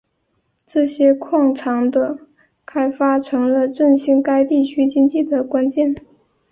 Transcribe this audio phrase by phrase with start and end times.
[0.65, 2.17] 这些矿藏的
[2.65, 5.93] 开发成了振兴该地区经济的关键。